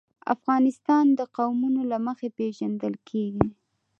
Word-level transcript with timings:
افغانستان 0.35 1.05
د 1.19 1.21
قومونه 1.37 1.81
له 1.91 1.97
مخې 2.07 2.27
پېژندل 2.37 2.93
کېږي. 3.09 3.47